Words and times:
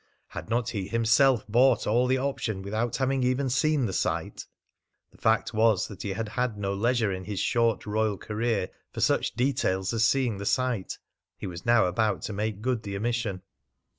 Had 0.29 0.49
not 0.49 0.69
he 0.71 0.87
himself 0.87 1.45
bought 1.47 1.85
all 1.85 2.07
the 2.07 2.17
option 2.17 2.63
without 2.63 2.97
having 2.97 3.23
even 3.23 3.51
seen 3.51 3.85
the 3.85 3.93
site? 3.93 4.47
The 5.11 5.19
fact 5.19 5.53
was 5.53 5.87
that 5.89 6.01
he 6.01 6.13
had 6.13 6.29
had 6.29 6.57
no 6.57 6.73
leisure 6.73 7.11
in 7.11 7.25
his 7.25 7.39
short 7.39 7.85
royal 7.85 8.17
career 8.17 8.69
for 8.91 8.99
such 9.01 9.33
details 9.35 9.93
as 9.93 10.03
seeing 10.03 10.39
the 10.39 10.45
site. 10.47 10.97
He 11.37 11.45
was 11.45 11.67
now 11.67 11.85
about 11.85 12.23
to 12.23 12.33
make 12.33 12.63
good 12.63 12.81
the 12.81 12.95
omission. 12.97 13.43